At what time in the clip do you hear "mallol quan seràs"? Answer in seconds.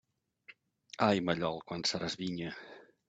1.27-2.17